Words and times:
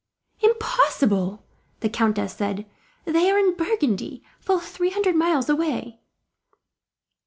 "Impossible!" 0.39 1.45
the 1.81 1.87
countess 1.87 2.33
said. 2.33 2.65
"They 3.05 3.29
are 3.29 3.37
in 3.37 3.53
Burgundy, 3.55 4.23
full 4.39 4.59
three 4.59 4.89
hundred 4.89 5.13
miles 5.15 5.47
away." 5.47 5.99